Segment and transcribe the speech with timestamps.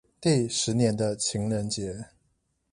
[0.19, 2.05] 第十年的情人節